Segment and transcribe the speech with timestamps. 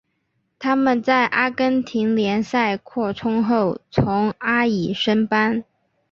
[0.57, 5.63] 他们在阿根廷联赛扩充后从阿乙升班。